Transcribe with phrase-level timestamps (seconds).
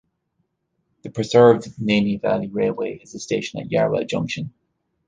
[1.03, 4.51] The preserved Nene Valley Railway has a station at Yarwell Junction.